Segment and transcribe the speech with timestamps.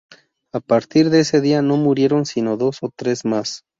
[0.51, 3.65] A partir de ese día no murieron sino dos o tres más.